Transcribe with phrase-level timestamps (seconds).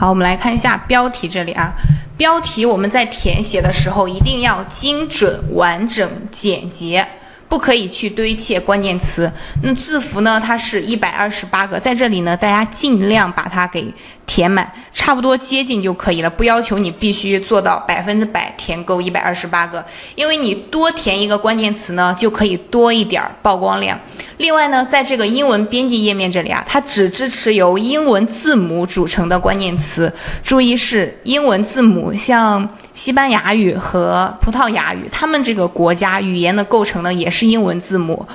[0.00, 1.74] 好，我们来看一下标题这里啊。
[2.16, 7.06] 标题我们在填写的时候一定要精准、完整、简洁。
[7.50, 9.30] 不可以去堆砌关键词。
[9.62, 10.40] 那字符呢？
[10.40, 13.92] 它是一百二十八个，在这里呢，大家尽量把它给
[14.24, 16.30] 填满，差不多接近就可以了。
[16.30, 23.98] 不要求你必须做到百分之百填够一百二十八个，因为你多填一个关键词呢，就可以多一点曝光量。
[24.40, 30.10] 另外呢，在这个英文编辑页面这里啊，它只支持由英文字母组成的关键词，
[30.42, 32.68] 注意是英文字母，像。
[32.92, 38.26] 西班牙语和葡萄牙语，他们这个国家语言的构成呢，也是英文字母，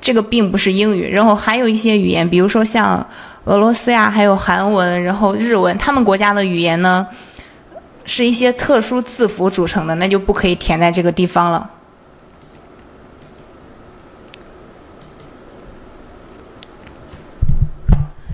[0.00, 1.08] 这个并不是英语。
[1.12, 3.06] 然后还有一些语言，比如说像
[3.44, 7.06] 俄罗斯呀，还有韩文，然后日文，他们国家的语言呢，
[8.04, 11.70] 是一些特殊字符组成的，那就不可以填在这个地方了。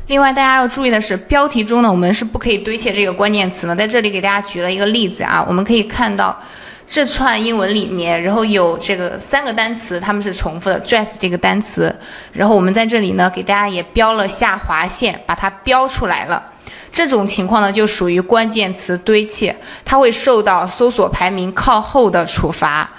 [0.09, 3.77] 另外，大家要注意的是，标题中呢，我们是不可以堆砌这个关键词的。
[3.77, 6.35] 在这里给大家举了一个例子啊，我们可以看到
[6.89, 11.95] 这串英文里面，然后有这个三个单词，它们是重复的，dress 这个单词，
[12.33, 16.43] 然后我们在这里呢，给大家也标了下划线，把它标出来了。
[16.91, 19.53] 这种情况呢，就属于关键词堆砌，
[19.85, 22.91] 它会受到搜索排名靠后的处罚。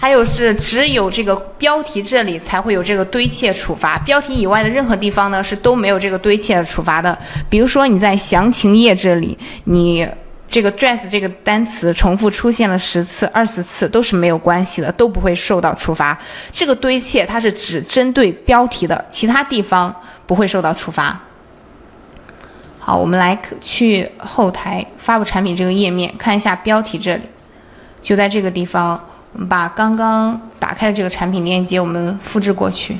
[0.00, 7.16] 还有是只有这个标题这里才会有这个堆砌处罚，标题以外的任何地方呢是都没有这个堆砌的处罚的。
[7.50, 10.08] 比如说你在详情页这里，你
[10.48, 16.18] 这个 dress 这个单词重复出现了十次、二十次都是没有关系的，都不会受到处罚。
[16.50, 19.94] 这个堆砌它是只针对标题的，其他地方
[20.26, 21.20] 不会受到处罚。
[22.78, 27.24] 好，我们来去后台发布产品这个页面看一下标题这里，
[28.02, 28.98] 就在这个地方。
[29.32, 32.98] 我们把刚刚打开的这个产品链接，我们复制过去，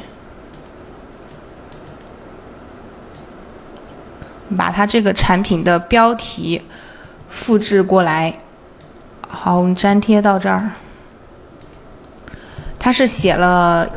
[4.57, 6.63] 把它这个产品的标题
[7.29, 8.33] 复制过来。
[9.29, 10.71] 好，我们粘贴到这儿。
[12.79, 13.89] 它是写了，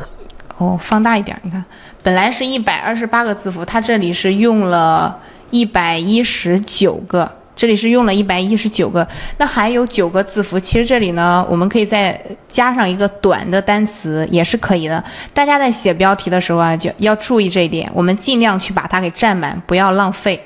[0.58, 1.64] 哦，放大一点，你看，
[2.02, 7.30] 本来是一百二十八个字符，它这里是用了一百一十九个。
[7.56, 9.06] 这里是用了一百一十九个，
[9.38, 10.58] 那还有九个字符。
[10.58, 15.02] 其实这里呢，我们可以再加上一个短的单词，也是可以的。
[15.32, 17.88] 大家在写标题的时候啊，就要注意这一点。
[17.94, 20.42] 我们尽量去把它给占满，不要浪费。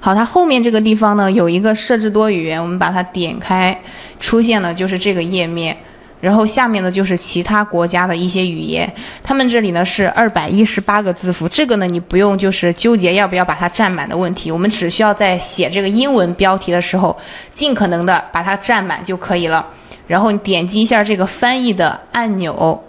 [0.00, 3.80] 好，它后面这个地方呢，有一个设置多语言，我们把它点开，
[4.18, 5.76] 出现的就是这个页面。
[6.26, 8.92] 然后下面呢就是其他国家的一些语言，
[9.22, 17.16] 他们这里呢是二百一十八个字符，这个呢你不用就是纠结要不要把它占满的问题，我们只需要在写这个英文标题的时候，
[17.52, 19.64] 尽可能的把它占满就可以了。
[20.08, 22.82] 然后你点击一下这个翻译的按钮，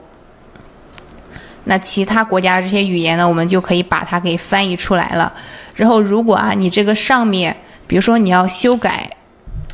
[1.65, 5.31] 那其他国家的这些语言呢，我们就可以把它给翻译出来了。
[5.75, 7.55] 然后如果啊你这个上面，
[7.85, 9.07] 比如说你要修改。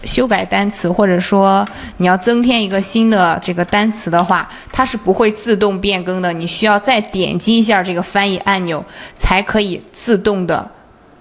[0.03, 6.31] 修改单词，或者说你要增添一个新的这个单词的话，它是不会自动变更的。
[6.33, 8.83] 你需要再点击一下这个翻译按钮，
[9.17, 10.69] 才可以自动的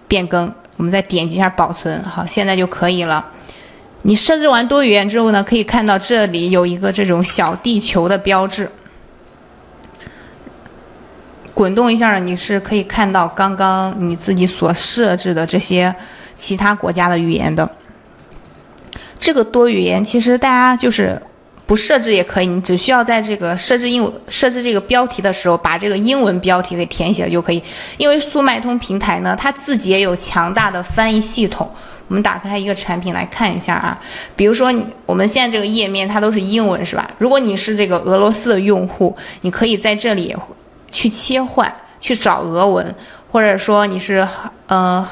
[0.08, 0.52] 变更。
[0.78, 3.24] 我们再点击一下保存，好，现在就可以了。
[4.02, 8.68] 你设置完多语言之后呢，可以看到这里有一个这种小地球的标志。
[11.54, 15.94] 滚动一下呢，你是可以看到刚刚你自己所设置的这些
[16.36, 17.70] 其他国家的语言的。
[19.22, 21.16] 这个多语言其实大家就是
[21.64, 27.62] 不设置也可以，你只需要在这个设置英设置这个标题的时候，把这个英文标题给填写就可以。
[27.96, 31.70] 因为速卖通平台呢，它自己也有强大的翻译系统。
[32.08, 33.96] 我们打开一个产品来看一下啊，
[34.34, 34.74] 比如说
[35.06, 37.08] 我们现在这个页面它都是英文是吧？
[37.18, 40.34] 如果你是这个俄罗斯的用户，你可以在这里
[40.90, 42.92] 去切换去找俄文，
[43.30, 44.26] 或者说你是
[44.66, 45.06] 嗯。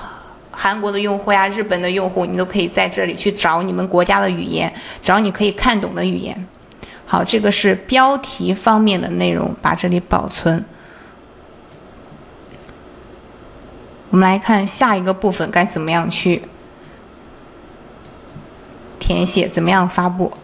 [0.50, 4.72] 韩国的用户呀，日本的用户，你都可以在这里去找你们国家的语言，
[5.02, 6.46] 找你可以看懂的语言。
[7.06, 10.64] 好，这个是标题方面的内容，把这里保存。
[14.10, 16.42] 我们来看下一个部分该怎么样去
[18.98, 20.32] 填写，怎么样发布。